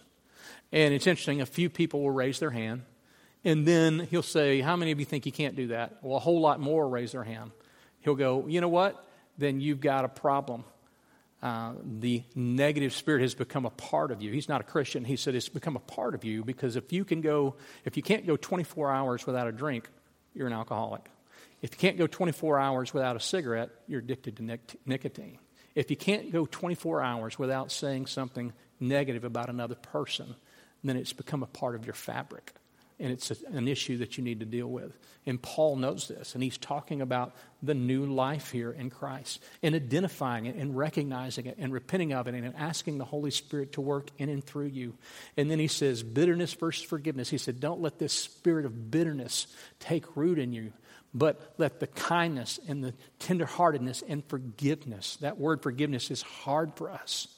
[0.72, 2.84] And it's interesting, a few people will raise their hand
[3.46, 6.00] and then he'll say, How many of you think you can't do that?
[6.02, 7.52] Well, a whole lot more raise their hand.
[8.00, 9.02] He'll go, You know what?
[9.38, 10.66] Then you've got a problem.
[11.44, 14.32] Uh, the negative spirit has become a part of you.
[14.32, 15.06] He's not a Christian.
[15.06, 18.02] He said it's become a part of you because if you can go, if you
[18.02, 19.88] can't go 24 hours without a drink,
[20.34, 21.06] you're an alcoholic.
[21.62, 25.38] If you can't go 24 hours without a cigarette, you're addicted to nic- nicotine.
[25.76, 30.36] If you can't go 24 hours without saying something negative about another person,
[30.84, 32.54] then it's become a part of your fabric
[33.00, 34.98] and it's an issue that you need to deal with.
[35.26, 39.76] And Paul knows this, and he's talking about the new life here in Christ and
[39.76, 43.82] identifying it and recognizing it and repenting of it and asking the Holy Spirit to
[43.82, 44.96] work in and through you.
[45.36, 47.30] And then he says, bitterness versus forgiveness.
[47.30, 49.48] He said, don't let this spirit of bitterness
[49.80, 50.72] take root in you.
[51.14, 56.92] But let the kindness and the tenderheartedness and forgiveness, that word forgiveness is hard for
[56.92, 57.30] us.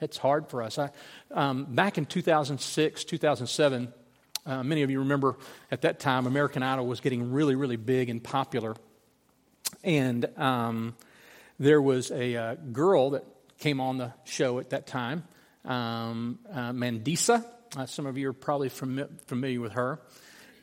[0.00, 0.78] It's hard for us.
[0.78, 0.90] I,
[1.32, 3.92] um, back in 2006, 2007,
[4.46, 5.36] uh, many of you remember
[5.70, 8.74] at that time, American Idol was getting really, really big and popular.
[9.82, 10.94] And um,
[11.58, 13.24] there was a uh, girl that
[13.58, 15.24] came on the show at that time,
[15.64, 17.44] um, uh, Mandisa.
[17.76, 20.00] Uh, some of you are probably fam- familiar with her.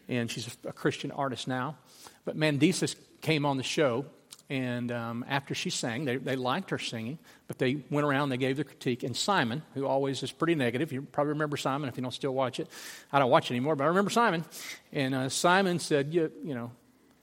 [0.08, 1.78] and she's a Christian artist now.
[2.26, 4.06] But Mandisa came on the show,
[4.52, 8.38] and um, after she sang, they, they liked her singing, but they went around, they
[8.38, 9.02] gave their critique.
[9.04, 12.34] And Simon, who always is pretty negative, you probably remember Simon if you don't still
[12.34, 12.68] watch it.
[13.14, 14.44] I don't watch it anymore, but I remember Simon.
[14.92, 16.70] And uh, Simon said, you, you know,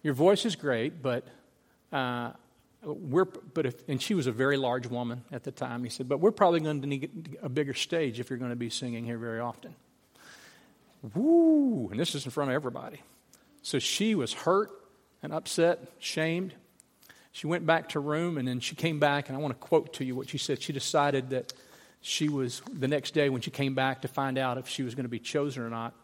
[0.02, 1.26] your voice is great, but
[1.92, 2.30] uh,
[2.82, 5.84] we're, but if, and she was a very large woman at the time.
[5.84, 8.56] He said, but we're probably going to need a bigger stage if you're going to
[8.56, 9.74] be singing here very often.
[11.14, 11.88] Woo!
[11.90, 13.02] And this is in front of everybody.
[13.60, 14.70] So she was hurt
[15.22, 16.54] and upset, shamed.
[17.38, 19.64] She went back to her room and then she came back, and I want to
[19.64, 20.60] quote to you what she said.
[20.60, 21.52] She decided that
[22.00, 24.96] she was, the next day when she came back to find out if she was
[24.96, 25.94] going to be chosen or not,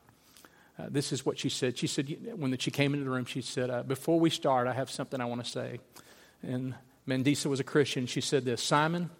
[0.78, 1.76] uh, this is what she said.
[1.76, 4.74] She said, when she came into the room, she said, uh, Before we start, I
[4.74, 5.80] have something I want to say.
[6.44, 6.72] And
[7.04, 8.06] Mandisa was a Christian.
[8.06, 9.10] She said this Simon,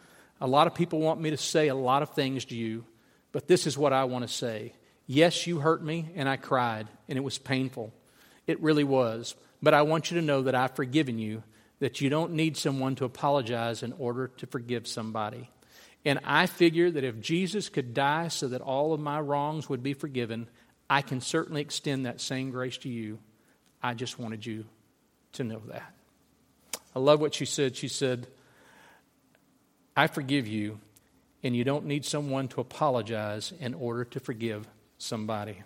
[0.40, 2.85] a lot of people want me to say a lot of things to you,
[3.33, 4.72] but this is what I want to say.
[5.09, 7.92] Yes, you hurt me, and I cried, and it was painful.
[8.46, 9.35] It really was.
[9.61, 11.42] But I want you to know that I've forgiven you,
[11.84, 15.50] that you don't need someone to apologize in order to forgive somebody.
[16.02, 19.82] And I figure that if Jesus could die so that all of my wrongs would
[19.82, 20.48] be forgiven,
[20.88, 23.18] I can certainly extend that same grace to you.
[23.82, 24.64] I just wanted you
[25.32, 25.94] to know that.
[26.96, 27.76] I love what she said.
[27.76, 28.28] She said,
[29.94, 30.80] I forgive you,
[31.42, 34.66] and you don't need someone to apologize in order to forgive
[34.96, 35.62] somebody.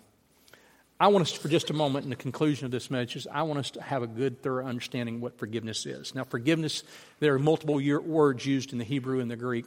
[1.01, 3.59] I want us, for just a moment, in the conclusion of this message, I want
[3.59, 6.13] us to have a good, thorough understanding what forgiveness is.
[6.13, 6.83] Now, forgiveness,
[7.21, 9.65] there are multiple words used in the Hebrew and the Greek,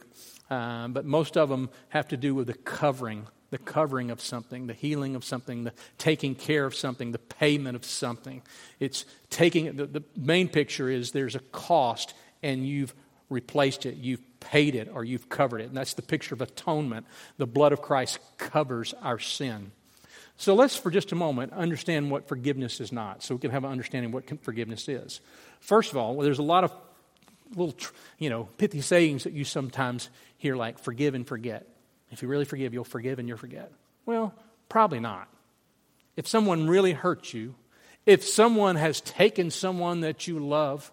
[0.51, 4.67] uh, but most of them have to do with the covering, the covering of something,
[4.67, 8.43] the healing of something, the taking care of something, the payment of something.
[8.79, 12.93] It's taking, the, the main picture is there's a cost, and you've
[13.31, 15.69] replaced it, you've paid it, or you've covered it.
[15.69, 17.07] And that's the picture of atonement.
[17.37, 19.71] The blood of Christ covers our sin.
[20.43, 23.63] So let's, for just a moment, understand what forgiveness is not, so we can have
[23.63, 25.21] an understanding what forgiveness is.
[25.61, 26.73] First of all, well, there's a lot of
[27.55, 27.73] little,
[28.17, 31.65] you know, pithy sayings that you sometimes hear, like forgive and forget.
[32.11, 33.71] If you really forgive, you'll forgive and you'll forget.
[34.05, 34.33] Well,
[34.67, 35.29] probably not.
[36.17, 37.55] If someone really hurts you,
[38.05, 40.91] if someone has taken someone that you love,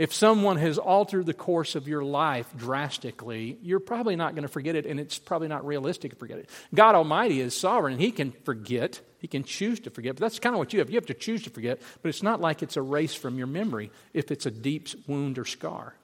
[0.00, 4.48] if someone has altered the course of your life drastically, you're probably not going to
[4.48, 6.48] forget it, and it's probably not realistic to forget it.
[6.74, 9.02] God Almighty is sovereign, He can forget.
[9.18, 10.16] He can choose to forget.
[10.16, 10.88] But that's kind of what you have.
[10.88, 13.90] You have to choose to forget, but it's not like it's erased from your memory
[14.14, 15.94] if it's a deep wound or scar.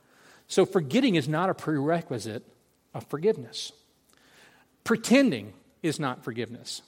[0.46, 2.44] So forgetting is not a prerequisite
[2.92, 3.72] of forgiveness.
[4.84, 6.82] Pretending is not forgiveness.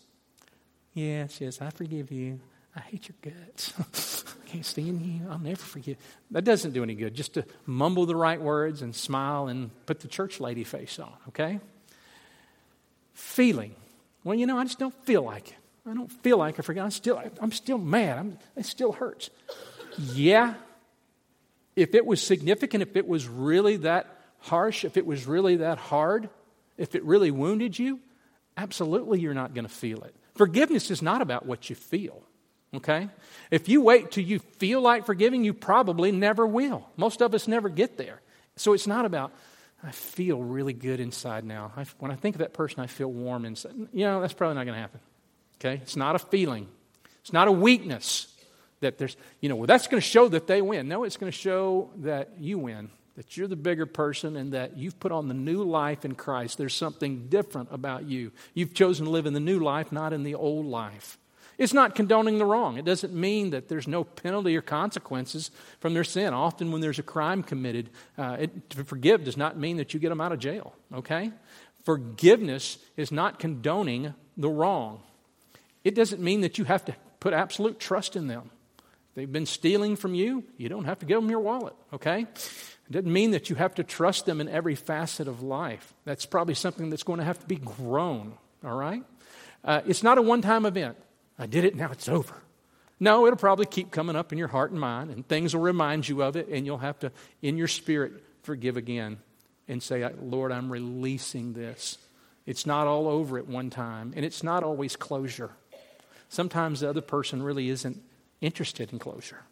[0.93, 2.41] Yes, yes, I forgive you.
[2.79, 3.73] I hate your guts.
[3.77, 5.23] I can't stand you.
[5.29, 5.97] I'll never forgive.
[6.31, 7.15] That doesn't do any good.
[7.15, 11.13] Just to mumble the right words and smile and put the church lady face on,
[11.29, 11.59] okay?
[13.15, 13.75] Feeling.
[14.23, 15.57] Well, you know, I just don't feel like it.
[15.87, 16.85] I don't feel like I forgot.
[16.85, 18.19] I'm still, I'm still mad.
[18.19, 19.31] I'm, it still hurts.
[19.99, 20.55] Yeah,
[21.75, 24.07] if it was significant, if it was really that
[24.41, 26.29] harsh, if it was really that hard,
[26.77, 27.99] if it really wounded you,
[28.57, 30.15] absolutely you're not going to feel it.
[30.37, 32.23] Forgiveness is not about what you feel.
[32.75, 33.09] Okay?
[33.51, 36.89] If you wait till you feel like forgiving, you probably never will.
[36.97, 38.21] Most of us never get there.
[38.57, 39.33] So it's not about,
[39.83, 41.73] I feel really good inside now.
[41.77, 43.73] I, when I think of that person, I feel warm inside.
[43.93, 45.01] You know, that's probably not going to happen.
[45.61, 45.81] Okay?
[45.83, 46.69] It's not a feeling,
[47.21, 48.35] it's not a weakness
[48.81, 50.89] that there's, you know, well, that's going to show that they win.
[50.89, 54.77] No, it's going to show that you win, that you're the bigger person, and that
[54.77, 56.59] you've put on the new life in Christ.
[56.59, 58.31] There's something different about you.
[58.55, 61.19] You've chosen to live in the new life, not in the old life.
[61.59, 62.79] It's not condoning the wrong.
[62.79, 66.33] It doesn't mean that there's no penalty or consequences from their sin.
[66.33, 69.99] Often, when there's a crime committed, uh, it, to forgive does not mean that you
[69.99, 71.33] get them out of jail, okay?
[71.85, 75.03] Forgiveness is not condoning the wrong.
[75.83, 78.51] It doesn't mean that you have to put absolute trust in them.
[78.79, 82.21] If they've been stealing from you, you don't have to give them your wallet, okay?
[82.21, 85.93] It doesn't mean that you have to trust them in every facet of life.
[86.05, 89.03] That's probably something that's going to have to be grown, all right?
[89.65, 90.97] Uh, it's not a one time event.
[91.39, 92.35] I did it, now it's over.
[93.01, 96.09] No, it'll probably keep coming up in your heart and mind, and things will remind
[96.09, 99.19] you of it, and you'll have to, in your spirit, forgive again
[99.69, 101.99] and say, Lord, I'm releasing this.
[102.47, 105.51] It's not all over at one time, and it's not always closure.
[106.29, 108.03] Sometimes the other person really isn't
[108.41, 109.43] interested in closure.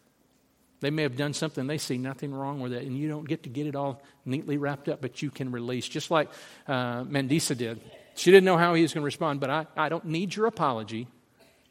[0.79, 3.43] They may have done something, they see nothing wrong with it, and you don't get
[3.43, 6.29] to get it all neatly wrapped up, but you can release, just like
[6.67, 7.79] uh, Mandisa did.
[8.15, 10.47] She didn't know how he was going to respond, but I, I don't need your
[10.47, 11.07] apology.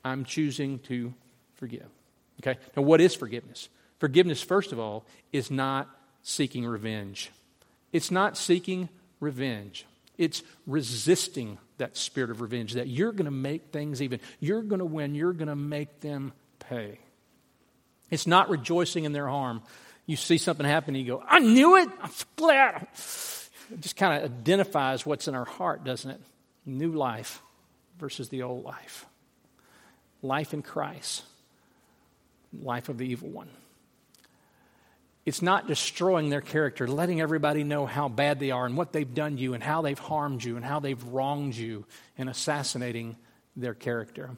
[0.07, 1.13] I'm choosing to
[1.55, 1.89] forgive.
[2.41, 2.59] Okay?
[2.77, 3.69] Now, what is forgiveness?
[3.99, 5.89] Forgiveness, first of all, is not
[6.23, 7.31] seeking revenge.
[7.93, 8.89] It's not seeking
[9.21, 9.87] revenge.
[10.19, 14.21] It's resisting that spirit of revenge that you're going to make things even.
[14.41, 15.15] You're going to win.
[15.15, 16.99] You're going to make them pay.
[18.11, 19.63] It's not rejoicing in their harm.
[20.07, 21.89] You see something happen and you go, I knew it.
[22.01, 22.87] I'm glad.
[23.73, 26.21] It just kind of identifies what's in our heart, doesn't it?
[26.65, 27.43] New life
[27.99, 29.07] versus the old life.
[30.23, 31.23] Life in Christ,
[32.63, 33.49] life of the evil one.
[35.25, 39.13] It's not destroying their character, letting everybody know how bad they are and what they've
[39.13, 41.85] done you and how they've harmed you and how they've wronged you
[42.17, 43.17] and assassinating
[43.57, 44.31] their character.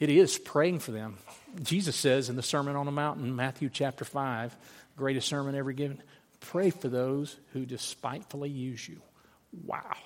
[0.00, 1.18] It is praying for them.
[1.62, 4.56] Jesus says in the Sermon on the Mountain, Matthew chapter 5,
[4.96, 6.02] greatest sermon ever given,
[6.40, 9.00] pray for those who despitefully use you.
[9.66, 9.96] Wow.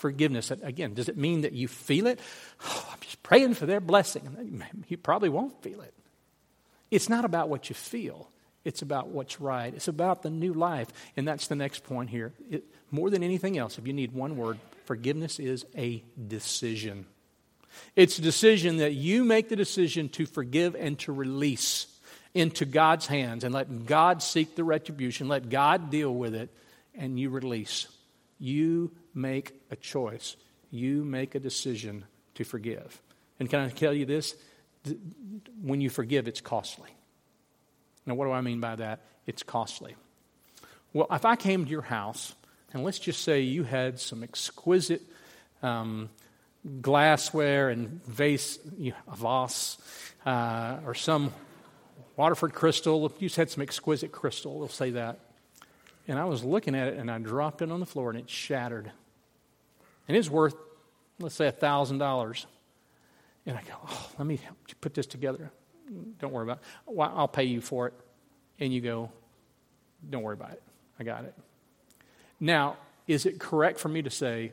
[0.00, 2.18] Forgiveness, again, does it mean that you feel it?
[2.64, 4.64] Oh, I'm just praying for their blessing.
[4.88, 5.92] You probably won't feel it.
[6.90, 8.30] It's not about what you feel,
[8.64, 9.72] it's about what's right.
[9.74, 10.88] It's about the new life.
[11.16, 12.32] And that's the next point here.
[12.50, 17.04] It, more than anything else, if you need one word, forgiveness is a decision.
[17.94, 21.86] It's a decision that you make the decision to forgive and to release
[22.34, 26.50] into God's hands and let God seek the retribution, let God deal with it,
[26.94, 27.86] and you release.
[28.38, 30.36] You make a choice.
[30.70, 33.00] You make a decision to forgive.
[33.38, 34.34] And can I tell you this?
[35.62, 36.90] when you forgive, it's costly.
[38.06, 39.00] Now, what do I mean by that?
[39.26, 39.94] It's costly.
[40.92, 42.34] Well, if I came to your house,
[42.72, 45.02] and let's just say you had some exquisite
[45.62, 46.08] um,
[46.80, 48.58] glassware and vase,
[49.14, 49.78] vase
[50.24, 51.32] uh, or some
[52.16, 55.20] Waterford crystal, you just had some exquisite crystal, we'll say that.
[56.08, 58.28] And I was looking at it and I dropped it on the floor and it
[58.28, 58.90] shattered.
[60.08, 60.54] And it's worth,
[61.20, 62.46] let's say, $1,000.
[63.46, 64.40] And I go, oh, let me
[64.80, 65.50] put this together.
[66.18, 66.64] Don't worry about it.
[66.86, 67.94] Well, I'll pay you for it.
[68.58, 69.10] And you go,
[70.08, 70.62] don't worry about it.
[70.98, 71.34] I got it.
[72.38, 74.52] Now, is it correct for me to say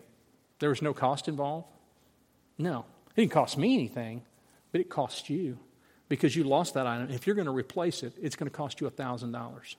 [0.60, 1.68] there was no cost involved?
[2.58, 2.86] No.
[3.16, 4.24] It didn't cost me anything,
[4.72, 5.58] but it cost you
[6.10, 7.10] because you lost that item.
[7.12, 9.76] If you're going to replace it, it's going to cost you $1,000.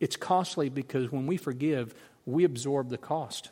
[0.00, 3.50] It's costly because when we forgive, we absorb the cost.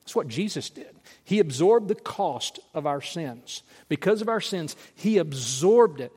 [0.00, 0.94] That's what Jesus did.
[1.24, 3.62] He absorbed the cost of our sins.
[3.88, 6.12] Because of our sins, He absorbed it.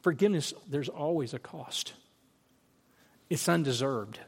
[0.00, 1.92] Forgiveness, there's always a cost.
[3.28, 4.18] It's undeserved.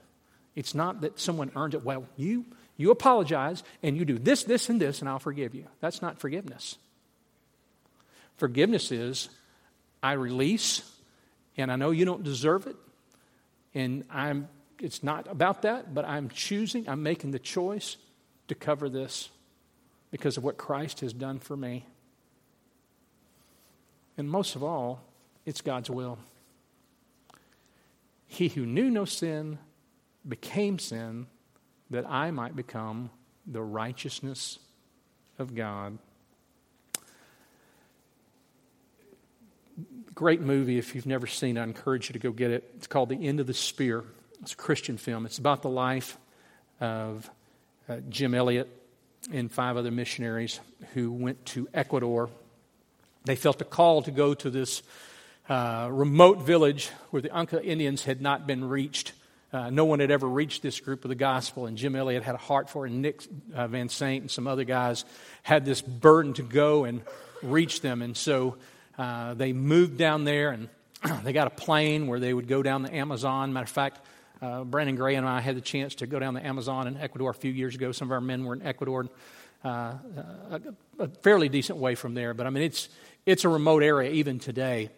[0.55, 1.85] It's not that someone earned it.
[1.85, 2.45] Well, you,
[2.77, 5.67] you apologize and you do this, this, and this, and I'll forgive you.
[5.81, 6.77] That's not forgiveness.
[8.37, 9.29] Forgiveness is
[10.03, 10.83] I release,
[11.57, 12.77] and I know you don't deserve it,
[13.75, 14.49] and I'm
[14.81, 17.97] it's not about that, but I'm choosing, I'm making the choice
[18.49, 19.31] to cover this
[20.11, 21.87] because of what Christ has done for me.
[24.17, 25.03] And most of all,
[25.47, 26.19] it's God's will.
[28.27, 29.59] He who knew no sin
[30.27, 31.27] became sin
[31.91, 33.11] that I might become
[33.47, 34.59] the righteousness
[35.39, 35.99] of God.
[40.15, 40.79] Great movie.
[40.79, 42.71] If you've never seen it, I encourage you to go get it.
[42.77, 44.05] It's called The End of the Spear.
[44.43, 45.27] It's a Christian film.
[45.27, 46.17] It's about the life
[46.81, 47.29] of
[47.89, 48.69] uh, Jim Elliot
[49.33, 50.61] and five other missionaries
[50.93, 52.31] who went to Ecuador.
[53.25, 54.85] They felt a call to go to this
[55.49, 59.15] uh, remote village where the Auca Indians had not been reached.
[59.53, 62.37] Uh, no one had ever reached this group of the gospel, and Jim Elliot had
[62.37, 65.05] a heart for it, and Nick uh, Van Saint and some other guys
[65.43, 67.03] had this burden to go and
[67.43, 68.01] reach them.
[68.01, 68.57] And so
[68.99, 70.69] uh, they moved down there, and
[71.25, 73.53] they got a plane where they would go down the Amazon.
[73.53, 74.01] Matter of fact,
[74.41, 77.31] uh, Brandon Gray and I had the chance to go down the Amazon in Ecuador
[77.31, 77.93] a few years ago.
[77.93, 79.09] Some of our men were in Ecuador,
[79.65, 80.61] uh, a,
[80.99, 82.35] a, fairly decent way from there.
[82.35, 82.89] But I mean, it's
[83.27, 84.91] it's a remote area even today.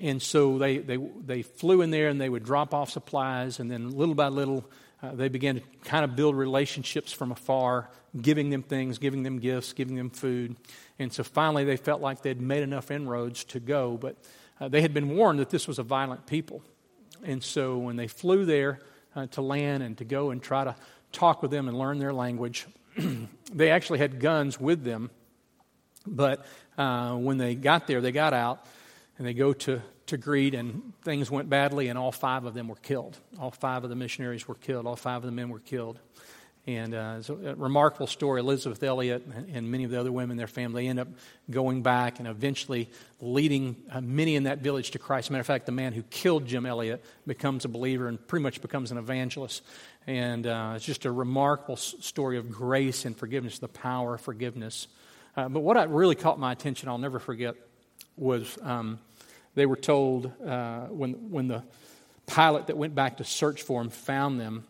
[0.00, 3.70] And so they, they, they flew in there and they would drop off supplies, and
[3.70, 4.64] then little by little,
[5.02, 7.88] uh, they began to kind of build relationships from afar,
[8.20, 10.56] giving them things, giving them gifts, giving them food.
[10.98, 14.16] And so finally, they felt like they'd made enough inroads to go, but
[14.60, 16.62] uh, they had been warned that this was a violent people.
[17.22, 18.80] And so when they flew there
[19.14, 20.74] uh, to land and to go and try to
[21.12, 22.66] talk with them and learn their language,
[23.52, 25.10] they actually had guns with them.
[26.06, 26.44] But
[26.76, 28.66] uh, when they got there, they got out
[29.18, 32.68] and they go to, to greet, and things went badly, and all five of them
[32.68, 33.18] were killed.
[33.38, 34.86] All five of the missionaries were killed.
[34.86, 35.98] All five of the men were killed.
[36.68, 38.40] And uh, it's a remarkable story.
[38.40, 41.08] Elizabeth Elliot and many of the other women in their family end up
[41.50, 42.90] going back and eventually
[43.22, 45.30] leading uh, many in that village to Christ.
[45.30, 48.60] matter of fact, the man who killed Jim Elliot becomes a believer and pretty much
[48.60, 49.62] becomes an evangelist.
[50.06, 54.88] And uh, it's just a remarkable story of grace and forgiveness, the power of forgiveness.
[55.38, 57.54] Uh, but what really caught my attention, I'll never forget,
[58.18, 58.98] was um,
[59.58, 61.62] they were told uh, when, when the
[62.26, 64.64] pilot that went back to search for him found them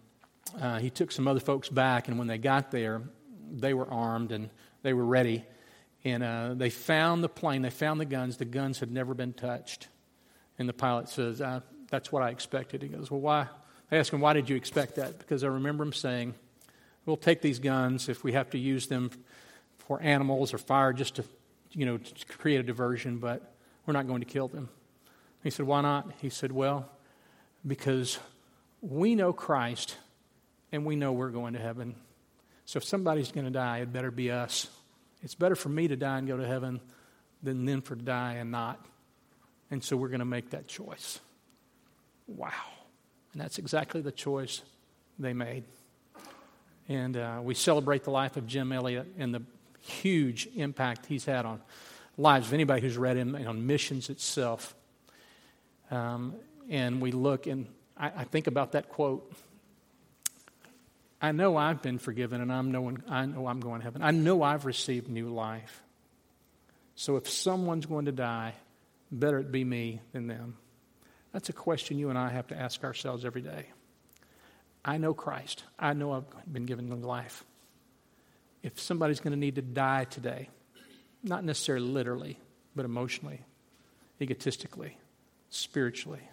[0.60, 3.02] uh, he took some other folks back, and when they got there,
[3.50, 4.50] they were armed and
[4.82, 5.44] they were ready.
[6.04, 8.36] And uh, they found the plane, they found the guns.
[8.36, 9.88] The guns had never been touched.
[10.58, 11.42] And the pilot says,
[11.90, 12.82] That's what I expected.
[12.82, 13.48] He goes, Well, why?
[13.90, 15.18] I asked him, Why did you expect that?
[15.18, 16.34] Because I remember him saying,
[17.04, 19.10] We'll take these guns if we have to use them
[19.78, 21.24] for animals or fire just to,
[21.72, 23.54] you know, to create a diversion, but
[23.86, 24.68] we're not going to kill them.
[25.42, 26.10] He said, Why not?
[26.20, 26.88] He said, Well,
[27.66, 28.18] because
[28.80, 29.96] we know Christ
[30.72, 31.94] and we know we're going to heaven.
[32.64, 34.68] So if somebody's going to die, it better be us.
[35.22, 36.80] It's better for me to die and go to heaven
[37.42, 38.84] than them for die and not.
[39.70, 41.20] And so we're going to make that choice.
[42.26, 42.50] Wow.
[43.32, 44.62] And that's exactly the choice
[45.18, 45.64] they made.
[46.88, 49.42] And uh, we celebrate the life of Jim Elliot and the
[49.80, 51.60] huge impact he's had on
[52.16, 54.74] lives of anybody who's read him and on missions itself.
[55.90, 56.34] Um,
[56.68, 57.66] and we look and
[57.96, 59.32] I, I, think about that quote.
[61.20, 64.02] I know I've been forgiven and I'm knowing, I know I'm going to heaven.
[64.02, 65.82] I know I've received new life.
[66.94, 68.54] So if someone's going to die,
[69.10, 70.56] better it be me than them.
[71.32, 73.66] That's a question you and I have to ask ourselves every day.
[74.84, 75.64] I know Christ.
[75.78, 77.44] I know I've been given new life.
[78.62, 80.48] If somebody's going to need to die today,
[81.22, 82.38] not necessarily literally,
[82.74, 83.40] but emotionally,
[84.20, 84.96] egotistically,
[85.50, 86.28] spiritually,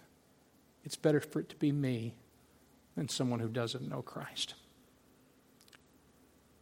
[0.84, 2.14] it's better for it to be me
[2.96, 4.54] than someone who doesn't know Christ.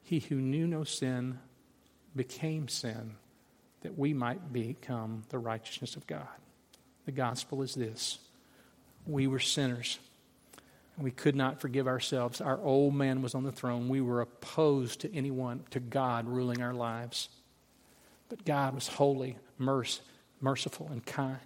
[0.03, 1.39] He who knew no sin
[2.15, 3.17] became sin
[3.83, 6.27] that we might become the righteousness of God.
[7.07, 8.19] The gospel is this
[9.07, 9.99] we were sinners.
[10.97, 12.41] And we could not forgive ourselves.
[12.41, 13.89] Our old man was on the throne.
[13.89, 17.29] We were opposed to anyone, to God ruling our lives.
[18.29, 19.99] But God was holy, merc-
[20.41, 21.39] merciful, and kind.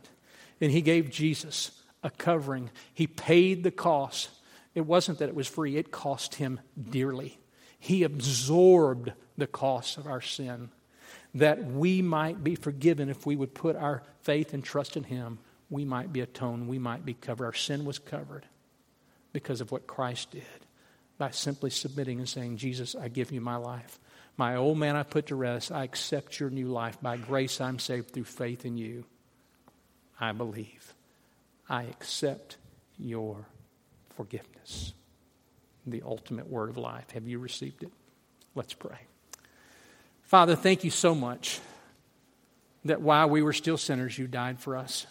[0.61, 1.71] And He gave Jesus
[2.03, 2.71] a covering.
[2.95, 4.31] He paid the cost.
[4.75, 7.39] It wasn't that it was free, it cost Him dearly.
[7.79, 10.71] He absorbed the cost of our sin
[11.35, 15.39] that we might be forgiven if we would put our faith and trust in Him.
[15.71, 17.45] We might be atoned, we might be covered.
[17.45, 18.47] Our sin was covered
[19.33, 20.43] because of what Christ did
[21.19, 23.99] by simply submitting and saying, Jesus, I give you my life.
[24.37, 25.73] My old man I put to rest.
[25.73, 26.97] I accept your new life.
[27.03, 29.05] By grace I'm saved through faith in you.
[30.21, 30.95] I believe.
[31.69, 32.57] I accept
[32.99, 33.47] your
[34.17, 34.93] forgiveness.
[35.87, 37.11] The ultimate word of life.
[37.13, 37.91] Have you received it?
[38.55, 38.99] Let's pray.
[40.25, 41.61] Father, thank you so much
[42.85, 45.07] that while we were still sinners, you died for us.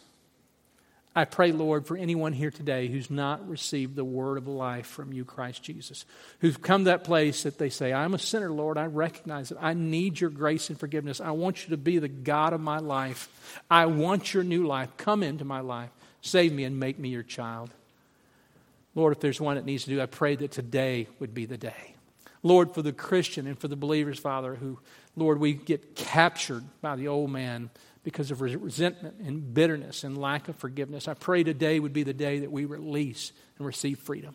[1.18, 5.11] I pray, Lord, for anyone here today who's not received the word of life from
[5.11, 6.05] you, Christ Jesus,
[6.41, 8.78] who've come to that place that they say, I'm a sinner, Lord.
[8.78, 9.57] I recognize it.
[9.59, 11.20] I need your grace and forgiveness.
[11.20, 13.30] I want you to be the God of my life.
[13.68, 14.95] I want your new life.
[14.97, 15.89] Come into my life.
[16.22, 17.72] Save me and make me your child.
[18.93, 21.57] Lord, if there's one that needs to do, I pray that today would be the
[21.57, 21.95] day.
[22.43, 24.78] Lord, for the Christian and for the believers, Father, who,
[25.15, 27.72] Lord, we get captured by the old man
[28.08, 31.10] because of resentment and bitterness and lack of forgiveness.
[31.10, 34.34] I pray today would be the day that we release and receive freedom.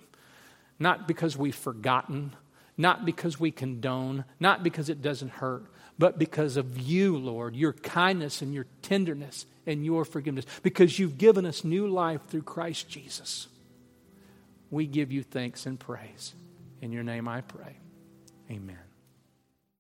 [0.78, 2.36] Not because we've forgotten,
[2.76, 5.64] not because we condone, not because it doesn't hurt,
[5.98, 11.16] but because of you, Lord, your kindness and your tenderness and your forgiveness, because you've
[11.16, 13.48] given us new life through Christ Jesus.
[14.70, 16.34] We give you thanks and praise.
[16.82, 17.78] In your name I pray.
[18.50, 18.91] Amen.